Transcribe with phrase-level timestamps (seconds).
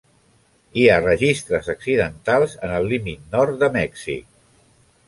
[0.79, 4.31] Hi ha registres accidentals en el límit nord de Mèxic.